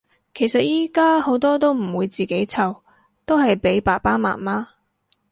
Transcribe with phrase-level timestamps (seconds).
[0.33, 2.81] 其實依家好多都唔會自己湊，
[3.23, 4.65] 都係俾爸爸媽媽